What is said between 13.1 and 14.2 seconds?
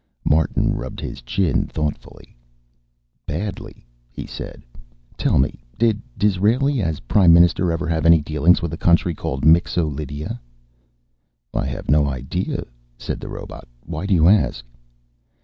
the robot. "Why do